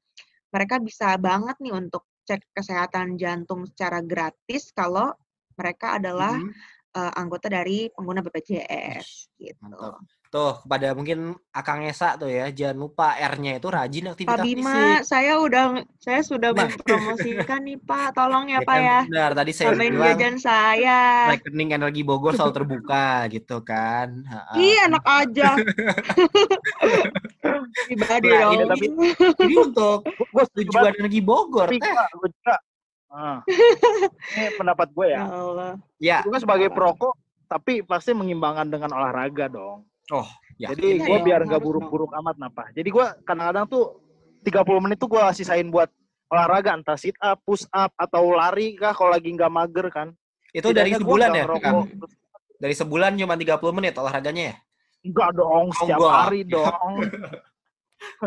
[0.52, 5.16] mereka bisa banget nih untuk cek kesehatan jantung secara gratis kalau
[5.56, 7.00] mereka adalah mm -hmm.
[7.00, 9.64] uh, anggota dari pengguna BPJS gitu.
[9.64, 10.04] Mantap.
[10.36, 15.00] Tuh, kepada mungkin Akang Esa tuh ya, jangan lupa R-nya itu rajin aktivitas Pak Bima,
[15.00, 15.08] fisik.
[15.08, 16.68] saya udah saya sudah nah.
[16.68, 19.00] mempromosikan nih Pak, tolong ya, ya Pak kan, ya.
[19.08, 21.00] Benar, tadi saya Sampai bilang jajan saya.
[21.32, 23.08] Rekening energi Bogor selalu terbuka
[23.40, 24.28] gitu kan.
[24.60, 25.50] Iya, enak aja.
[27.88, 30.04] Pribadi nah, Ini, tapi ini untuk
[30.52, 31.72] tujuan energi Bogor.
[31.72, 31.96] Tapi, eh.
[32.12, 32.56] gue juga
[33.16, 33.40] Ah.
[34.36, 35.24] Ini pendapat gue ya.
[35.24, 35.74] Ya Allah.
[36.04, 36.20] Ya.
[36.28, 37.16] Gue sebagai perokok,
[37.48, 39.88] tapi pasti mengimbangkan dengan olahraga dong.
[40.14, 40.28] Oh,
[40.62, 40.70] ya.
[40.74, 42.70] Jadi gue ya, biar nggak buruk-buruk amat napa.
[42.76, 43.86] Jadi gue kadang-kadang tuh
[44.46, 45.90] 30 menit tuh gue sisain buat
[46.30, 50.08] olahraga entah sit up, push up atau lari kah kalau lagi nggak mager kan.
[50.54, 51.46] Itu dari sebulan ya?
[51.58, 51.90] Kan?
[52.62, 54.56] Dari sebulan cuma 30 menit olahraganya ya?
[55.06, 56.94] Enggak dong, oh, setiap oh, hari dong.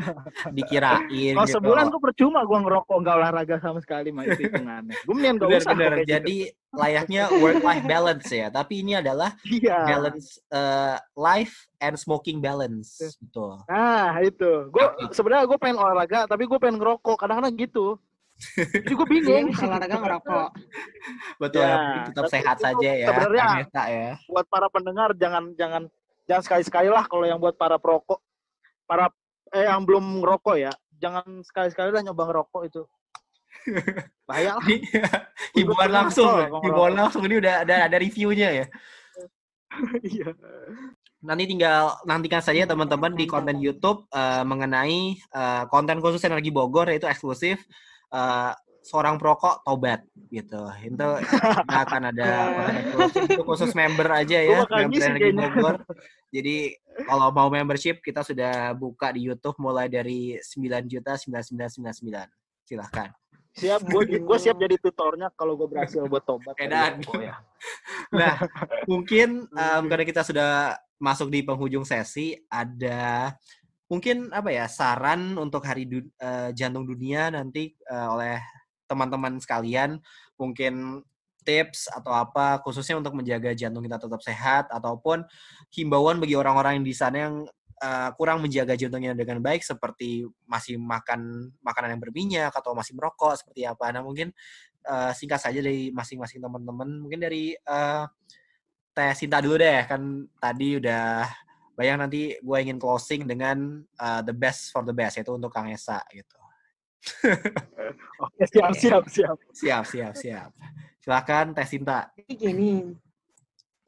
[0.57, 1.57] dikirain kalau gitu.
[1.59, 5.49] sebulan tuh percuma gue ngerokok nggak olahraga sama sekali mah itu hitungannya gue mendingan gak
[5.63, 5.93] usah bener.
[6.05, 6.77] jadi gitu.
[6.77, 8.49] layaknya work life balance ya.
[8.53, 9.89] Tapi ini adalah iya.
[9.89, 13.59] balance uh, life and smoking balance gitu.
[13.67, 14.69] Nah itu.
[14.69, 17.17] Gue sebenarnya gue pengen olahraga tapi gue pengen ngerokok.
[17.17, 17.97] Kadang-kadang gitu.
[18.55, 19.47] Jadi gue bingung.
[19.51, 20.49] Iya, olahraga ngerokok.
[21.43, 23.47] Betul ya, tetap sehat saja ya sebenarnya
[23.89, 24.13] ya.
[24.31, 25.83] buat para pendengar jangan jangan
[26.29, 28.21] jangan sekali-sekali lah kalau yang buat para perokok
[28.85, 29.09] para
[29.55, 32.83] eh yang belum ngerokok ya, jangan sekali-sekali lah nyoba ngerokok itu.
[34.29, 34.67] Bahaya lah.
[35.57, 36.49] hiburan langsung, ya?
[36.53, 38.67] hiburan langsung ini udah ada ada reviewnya ya.
[40.01, 40.33] Iya.
[41.21, 46.89] Nanti tinggal nantikan saja teman-teman di konten YouTube uh, mengenai uh, konten khusus energi Bogor
[46.89, 47.61] yaitu eksklusif
[48.15, 50.65] uh, seorang perokok tobat gitu.
[50.81, 51.09] Itu
[51.85, 52.31] akan ada
[52.97, 55.77] khusus, itu khusus member aja ya, member energi Bogor.
[56.33, 56.57] Jadi
[57.07, 61.95] kalau mau membership kita sudah buka di YouTube mulai dari sembilan juta sembilan sembilan sembilan
[61.95, 62.27] sembilan.
[62.67, 63.09] Silahkan.
[63.59, 66.55] Siap, gue gue siap jadi tutornya kalau gue berhasil buat tobat.
[66.63, 67.03] Edan.
[67.11, 67.43] Oh, ya.
[68.15, 68.39] Nah,
[68.87, 73.35] mungkin um, karena kita sudah masuk di penghujung sesi, ada
[73.91, 78.37] mungkin apa ya saran untuk hari du uh, jantung dunia nanti uh, oleh
[78.85, 79.97] teman-teman sekalian
[80.37, 81.03] mungkin
[81.49, 85.25] tips atau apa khususnya untuk menjaga jantung kita tetap sehat ataupun
[85.73, 87.35] himbauan bagi orang-orang yang di sana yang
[87.81, 93.39] uh, kurang menjaga jantungnya dengan baik seperti masih makan makanan yang berminyak atau masih merokok
[93.41, 93.89] seperti apa.
[93.95, 94.35] Nah mungkin
[94.85, 98.05] uh, singkat saja dari masing-masing teman-teman mungkin dari uh,
[98.93, 101.25] Teh Sinta dulu deh kan tadi udah
[101.79, 105.71] bayang nanti gue ingin closing dengan uh, the best for the best yaitu untuk Kang
[105.71, 106.39] Esa gitu.
[108.27, 110.51] Oke siap siap siap siap siap siap.
[111.09, 112.13] Silakan Teh Sinta.
[112.21, 112.85] Jadi gini,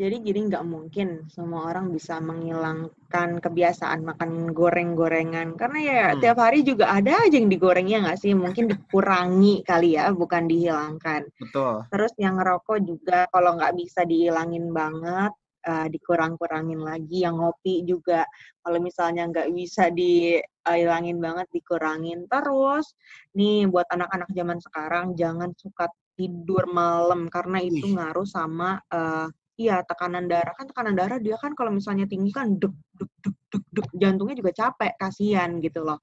[0.00, 6.24] jadi gini nggak mungkin semua orang bisa menghilangkan kebiasaan makan goreng-gorengan karena ya hmm.
[6.24, 11.28] tiap hari juga ada aja yang digorengnya nggak sih mungkin dikurangi kali ya bukan dihilangkan.
[11.37, 11.85] Betul.
[11.92, 15.37] Terus yang ngerokok juga kalau nggak bisa dihilangin banget
[15.68, 17.28] uh, dikurang-kurangin lagi.
[17.28, 18.24] Yang ngopi juga
[18.64, 22.24] kalau misalnya nggak bisa dihilangin banget dikurangin.
[22.33, 22.96] Terus
[23.37, 29.85] nih buat anak-anak zaman sekarang jangan suka tidur malam karena itu ngaruh sama uh, iya
[29.85, 33.64] tekanan darah kan tekanan darah dia kan kalau misalnya tinggi kan duk duk duk duk
[33.76, 36.00] duk jantungnya juga capek kasihan gitu loh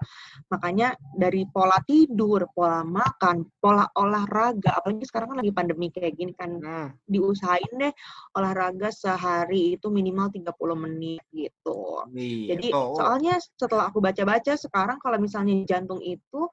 [0.53, 6.38] makanya dari pola tidur pola makan pola olahraga apalagi sekarang kan lagi pandemi kayak gini
[6.38, 6.89] kan hmm.
[7.10, 7.93] diusahain deh
[8.38, 12.93] olahraga sehari itu minimal 30 menit gitu Nih, jadi oh.
[12.93, 16.45] soalnya setelah aku baca-baca sekarang kalau misalnya jantung itu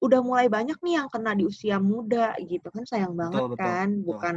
[0.00, 3.88] udah mulai banyak nih yang kena di usia muda gitu kan sayang banget betul, kan
[3.88, 4.34] betul, bukan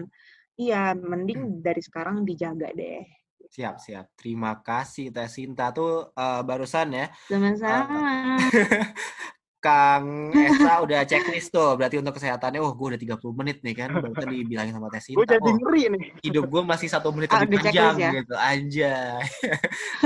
[0.56, 1.62] iya mending hmm.
[1.64, 3.04] dari sekarang dijaga deh
[3.50, 8.40] siap siap terima kasih Teh Sinta tuh uh, barusan ya sama-sama uh,
[9.60, 13.92] Kang Esa udah checklist tuh, berarti untuk kesehatannya, oh gue udah 30 menit nih kan,
[13.92, 15.20] baru tadi dibilangin sama Teh Sinta.
[15.20, 16.04] Gue jadi oh, ngeri nih.
[16.24, 18.12] Hidup gue masih satu menit ah, lebih panjang ya?
[18.24, 18.96] gitu, aja.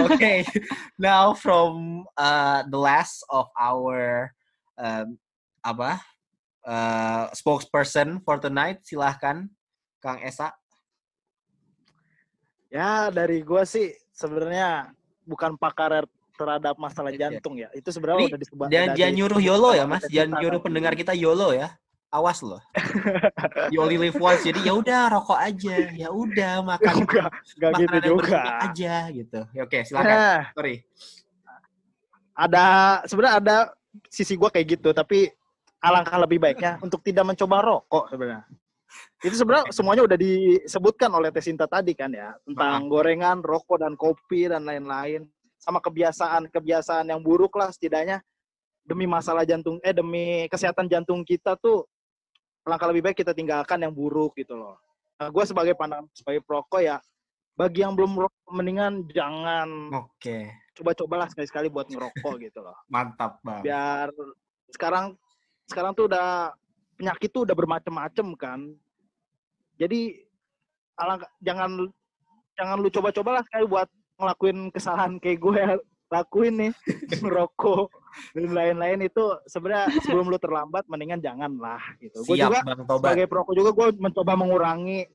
[0.02, 0.38] Oke, okay.
[0.98, 4.34] now from uh, the last of our
[4.82, 5.22] um,
[5.64, 6.04] apa
[6.68, 9.48] uh, spokesperson for tonight silahkan
[10.04, 10.52] Kang Esa.
[12.68, 14.92] Ya dari gue sih sebenarnya
[15.24, 16.04] bukan pakar
[16.36, 17.72] terhadap masalah jantung ya.
[17.72, 20.04] Itu sebenarnya udah disebut dan jangan nyuruh YOLO ya mas.
[20.12, 21.72] jangan nyuruh pendengar kita YOLO ya.
[22.14, 22.62] Awas loh.
[23.74, 25.78] You only live once jadi ya udah rokok aja.
[25.98, 28.42] Ya udah makan enggak, enggak gitu juga.
[28.62, 29.40] aja gitu.
[29.50, 30.14] Ya, oke silakan.
[30.14, 30.76] Nah, sorry.
[32.34, 32.66] Ada
[33.10, 33.58] sebenarnya ada
[34.10, 35.30] sisi gue kayak gitu tapi
[35.84, 38.48] alangkah lebih baiknya untuk tidak mencoba rokok sebenarnya.
[39.20, 44.48] Itu sebenarnya semuanya udah disebutkan oleh Tesinta tadi kan ya tentang gorengan, rokok dan kopi
[44.48, 45.28] dan lain-lain
[45.60, 48.24] sama kebiasaan-kebiasaan yang buruk lah setidaknya
[48.84, 51.88] demi masalah jantung eh demi kesehatan jantung kita tuh
[52.68, 54.80] alangkah lebih baik kita tinggalkan yang buruk gitu loh.
[55.20, 57.00] Nah, gue sebagai pandangan sebagai perokok ya
[57.54, 60.50] bagi yang belum merokok mendingan jangan oke okay.
[60.74, 64.10] coba-cobalah sekali-sekali buat ngerokok gitu loh mantap bang biar
[64.74, 65.14] sekarang
[65.70, 66.52] sekarang tuh udah
[67.00, 68.60] penyakit tuh udah bermacam-macam kan
[69.80, 70.24] jadi
[71.00, 71.90] alangkah jangan
[72.54, 73.90] jangan lu coba-cobalah sekali buat
[74.22, 75.62] ngelakuin kesalahan kayak gue
[76.14, 76.74] lakuin nih
[77.26, 77.90] ngerokok
[78.38, 82.22] dan lain-lain itu sebenarnya sebelum lu terlambat mendingan jangan lah gitu.
[82.30, 85.10] Gue juga bang, sebagai perokok juga gue mencoba mengurangi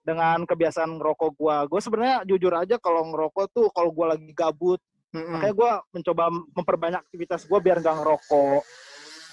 [0.00, 1.56] dengan kebiasaan ngerokok gue.
[1.68, 4.80] Gue sebenarnya jujur aja kalau ngerokok tuh kalau gue lagi gabut,
[5.12, 5.28] mm-hmm.
[5.36, 8.64] makanya gue mencoba memperbanyak aktivitas gue biar gak ngerokok.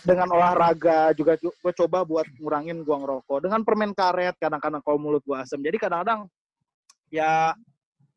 [0.06, 3.50] Dengan olahraga juga gue coba buat ngurangin gue ngerokok.
[3.50, 5.58] Dengan permen karet kadang-kadang kalau mulut gue asem.
[5.60, 6.30] Jadi kadang-kadang
[7.10, 7.58] ya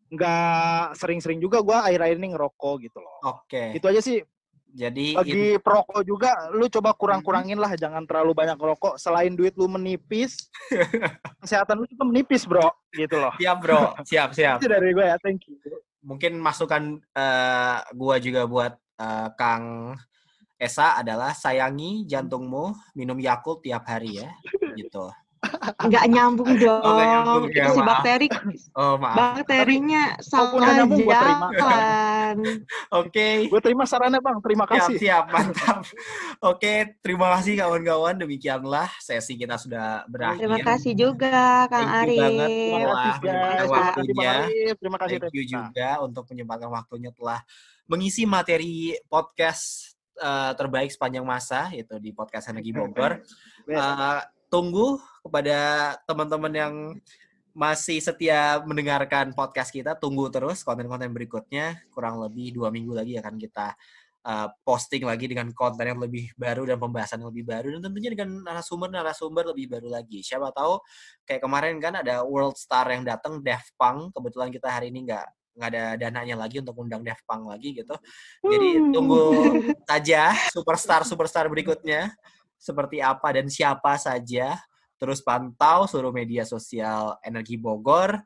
[0.09, 3.17] nggak sering-sering juga gue akhir-akhir ini ngerokok gitu loh.
[3.25, 3.73] Oke.
[3.73, 3.81] Okay.
[3.81, 4.21] Itu aja sih.
[4.69, 5.63] Jadi bagi in...
[5.65, 9.01] perokok juga, lu coba kurang-kurangin lah, jangan terlalu banyak rokok.
[9.01, 10.53] Selain duit lu menipis,
[11.43, 13.33] kesehatan lu juga menipis bro, gitu loh.
[13.41, 14.61] Siap bro, siap siap.
[14.61, 15.57] Itu dari gue ya, thank you.
[16.05, 19.97] Mungkin masukan uh, gue juga buat uh, Kang
[20.59, 24.31] Esa adalah sayangi jantungmu, minum Yakult tiap hari ya,
[24.75, 25.07] gitu.
[25.87, 26.83] Nggak nyambung dong.
[26.83, 28.27] Oh, nyambung, ya, si bakteri.
[28.75, 29.39] Oh, maaf.
[29.39, 32.37] Bakterinya salah jalan.
[32.91, 33.47] Oke.
[33.47, 34.43] Gue terima sarannya, Bang.
[34.43, 34.99] Terima kasih.
[34.99, 35.87] Siap, siap mantap.
[36.43, 38.19] Oke, terima kasih kawan-kawan.
[38.19, 40.43] Demikianlah sesi kita sudah berakhir.
[40.43, 42.19] Terima kasih juga, Kang Ari.
[42.19, 43.69] Terima kasih.
[43.71, 44.35] Waktunya.
[44.75, 45.17] Terima kasih.
[45.23, 47.47] Thank you juga untuk menyempatkan waktunya telah
[47.87, 53.19] mengisi materi podcast uh, terbaik sepanjang masa itu di podcast Energi Bogor.
[53.69, 56.75] Uh, tunggu kepada teman-teman yang
[57.53, 59.93] masih setia mendengarkan podcast kita.
[59.93, 61.85] Tunggu terus konten-konten berikutnya.
[61.93, 63.77] Kurang lebih dua minggu lagi akan kita
[64.25, 68.11] uh, posting lagi dengan konten yang lebih baru dan pembahasan yang lebih baru dan tentunya
[68.13, 70.25] dengan narasumber-narasumber lebih baru lagi.
[70.25, 70.81] Siapa tahu
[71.29, 74.17] kayak kemarin kan ada World Star yang datang, Def Punk.
[74.17, 75.27] Kebetulan kita hari ini nggak
[75.59, 77.99] nggak ada dananya lagi untuk undang Def Punk lagi gitu.
[78.47, 79.23] Jadi tunggu
[79.91, 82.15] saja superstar superstar berikutnya
[82.55, 84.55] seperti apa dan siapa saja.
[84.99, 88.19] Terus pantau seluruh media sosial Energi Bogor.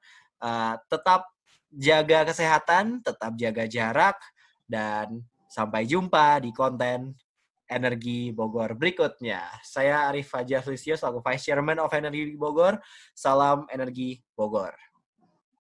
[0.42, 1.32] Uh, tetap
[1.72, 4.18] jaga kesehatan, tetap jaga jarak,
[4.68, 7.16] dan sampai jumpa di konten
[7.72, 9.48] Energi Bogor berikutnya.
[9.64, 12.76] Saya Arif Fajar Felisio, selaku Vice Chairman of Energi Bogor.
[13.16, 14.91] Salam Energi Bogor.